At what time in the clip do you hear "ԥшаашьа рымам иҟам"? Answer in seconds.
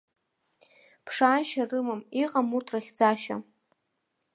1.05-2.47